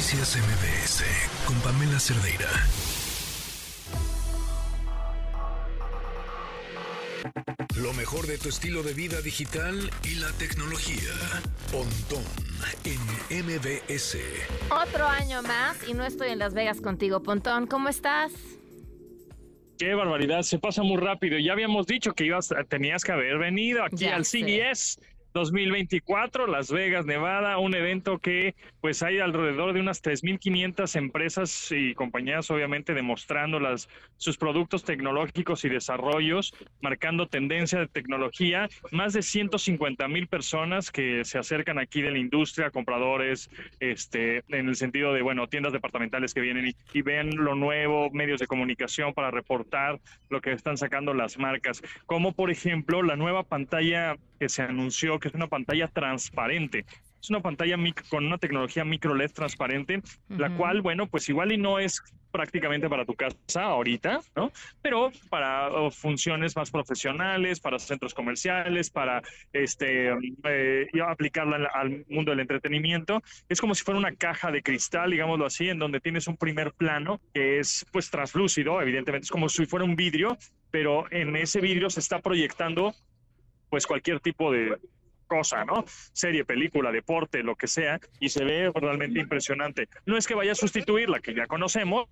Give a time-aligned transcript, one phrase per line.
[0.00, 1.04] Noticias MBS
[1.44, 2.48] con Pamela Cerdeira.
[7.76, 11.12] Lo mejor de tu estilo de vida digital y la tecnología.
[11.70, 12.24] Pontón
[12.86, 14.16] en MBS.
[14.70, 17.66] Otro año más y no estoy en Las Vegas contigo, Pontón.
[17.66, 18.32] ¿Cómo estás?
[19.78, 21.38] Qué barbaridad, se pasa muy rápido.
[21.38, 24.40] Ya habíamos dicho que ibas, tenías que haber venido aquí Ya al sé.
[24.40, 24.98] CES
[25.32, 31.94] 2024, Las Vegas, Nevada, un evento que pues hay alrededor de unas 3.500 empresas y
[31.94, 39.22] compañías obviamente demostrando las, sus productos tecnológicos y desarrollos, marcando tendencia de tecnología, más de
[39.22, 45.12] 150 mil personas que se acercan aquí de la industria, compradores, este, en el sentido
[45.12, 49.30] de, bueno, tiendas departamentales que vienen y, y ven lo nuevo, medios de comunicación para
[49.30, 54.62] reportar lo que están sacando las marcas, como por ejemplo la nueva pantalla que se
[54.62, 56.84] anunció, que es una pantalla transparente.
[57.22, 60.56] Es una pantalla mic- con una tecnología micro LED transparente, la Ujú.
[60.56, 64.52] cual, bueno, pues igual y no es prácticamente para tu casa ahorita, ¿no?
[64.80, 69.20] Pero para funciones más profesionales, para centros comerciales, para
[69.52, 70.10] este
[70.44, 73.20] eh, aplicarla al, al mundo del entretenimiento.
[73.48, 76.72] Es como si fuera una caja de cristal, digámoslo así, en donde tienes un primer
[76.72, 80.38] plano que es pues translúcido, evidentemente es como si fuera un vidrio,
[80.70, 82.94] pero en ese vidrio se está proyectando
[83.68, 84.76] pues cualquier tipo de
[85.30, 85.84] cosa, ¿no?
[86.12, 89.88] Serie, película, deporte, lo que sea, y se ve realmente impresionante.
[90.04, 92.08] No es que vaya a sustituir la que ya conocemos,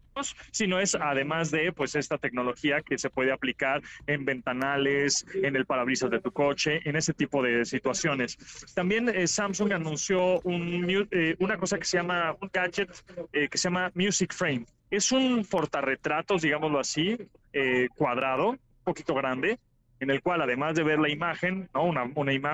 [0.53, 5.67] sino es además de pues esta tecnología que se puede aplicar en ventanales, en el
[5.67, 8.39] parabrisas de tu coche, en ese tipo de situaciones.
[8.75, 12.91] También eh, Samsung anunció un, eh, una cosa que se llama un gadget
[13.33, 14.65] eh, que se llama Music Frame.
[14.91, 17.19] Es un portarretratos, digámoslo así,
[17.53, 19.59] eh, cuadrado, un poquito grande,
[20.01, 22.05] en el cual además de ver la imagen, una,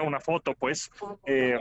[0.02, 0.90] una foto, pues,
[1.26, 1.58] eh,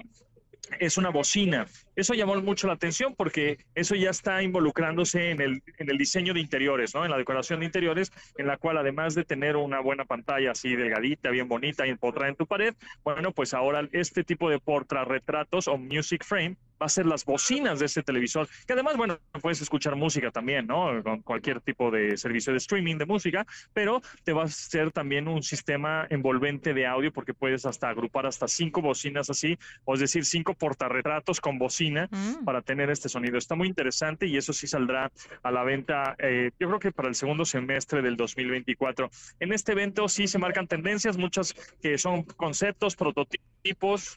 [0.79, 1.67] es una bocina.
[1.95, 6.33] Eso llamó mucho la atención porque eso ya está involucrándose en el, en el diseño
[6.33, 7.05] de interiores, ¿no?
[7.05, 10.75] En la decoración de interiores, en la cual además de tener una buena pantalla así
[10.75, 15.67] delgadita, bien bonita y empotrada en tu pared, bueno, pues ahora este tipo de portarretratos
[15.67, 19.61] o music frame va a ser las bocinas de este televisor, que además, bueno, puedes
[19.61, 21.01] escuchar música también, ¿no?
[21.01, 25.27] Con cualquier tipo de servicio de streaming de música, pero te va a ser también
[25.27, 30.01] un sistema envolvente de audio porque puedes hasta agrupar hasta cinco bocinas así, o es
[30.01, 32.43] decir, cinco portarretratos con bocina Mm.
[32.45, 33.37] para tener este sonido.
[33.37, 35.11] Está muy interesante y eso sí saldrá
[35.41, 39.09] a la venta, eh, yo creo que para el segundo semestre del 2024.
[39.39, 43.47] En este evento sí se marcan tendencias, muchas que son conceptos, prototipos,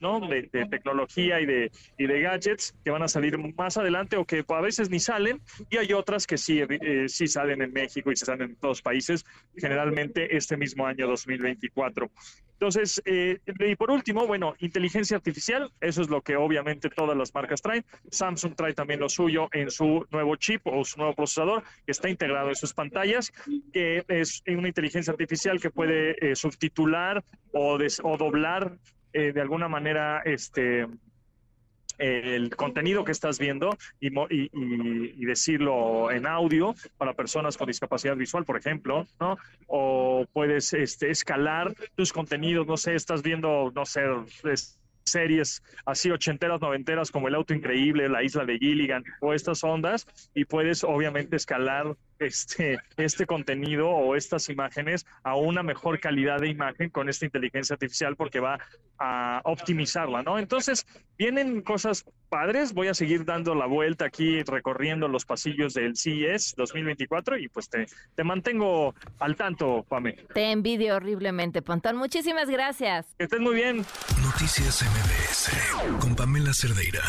[0.00, 0.20] ¿no?
[0.20, 4.24] De, de tecnología y de, y de gadgets que van a salir más adelante o
[4.24, 5.40] que a veces ni salen
[5.70, 8.82] y hay otras que sí, eh, sí salen en México y se salen en todos
[8.82, 9.24] países,
[9.56, 12.10] generalmente este mismo año 2024.
[12.52, 17.34] Entonces, eh, y por último, bueno, inteligencia artificial, eso es lo que obviamente todas las
[17.34, 17.84] marcas traen.
[18.10, 22.08] Samsung trae también lo suyo en su nuevo chip o su nuevo procesador que está
[22.08, 23.30] integrado en sus pantallas,
[23.74, 28.78] que es una inteligencia artificial que puede eh, subtitular o, des- o doblar
[29.18, 30.86] eh, de alguna manera este
[31.98, 38.44] el contenido que estás viendo y, y- decirlo en audio para personas con discapacidad visual,
[38.44, 39.38] por ejemplo, ¿no?
[39.66, 44.02] O puedes este, escalar tus contenidos, no sé, estás viendo, no sé,
[44.44, 49.62] es- series así ochenteras, noventeras como El Auto Increíble, La Isla de Gilligan o estas
[49.62, 50.04] ondas
[50.34, 56.48] y puedes obviamente escalar este, este contenido o estas imágenes a una mejor calidad de
[56.48, 58.58] imagen con esta inteligencia artificial porque va
[58.98, 60.38] a optimizarla, ¿no?
[60.38, 60.86] Entonces,
[61.18, 66.54] vienen cosas padres, voy a seguir dando la vuelta aquí recorriendo los pasillos del CES
[66.56, 70.14] 2024 y pues te, te mantengo al tanto, Pame.
[70.34, 71.96] Te envidio horriblemente, Pontón.
[71.96, 73.06] Muchísimas gracias.
[73.18, 73.84] Que estés muy bien.
[74.22, 77.02] Noticias MBS con Pamela Cerdeira.